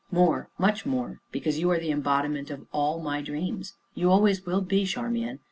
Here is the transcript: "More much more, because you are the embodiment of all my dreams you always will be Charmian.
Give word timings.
"More 0.09 0.49
much 0.57 0.83
more, 0.83 1.21
because 1.31 1.59
you 1.59 1.69
are 1.69 1.77
the 1.77 1.91
embodiment 1.91 2.49
of 2.49 2.65
all 2.71 2.99
my 3.03 3.21
dreams 3.21 3.75
you 3.93 4.09
always 4.09 4.47
will 4.47 4.61
be 4.61 4.83
Charmian. 4.83 5.37